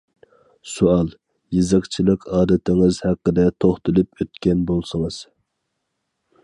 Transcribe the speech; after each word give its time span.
سوئال: 0.75 1.11
يېزىقچىلىق 1.57 2.25
ئادىتىڭىز 2.37 2.99
ھەققىدە 3.07 3.47
توختىلىپ 3.65 4.25
ئۆتكەن 4.25 4.67
بولسىڭىز. 4.73 5.21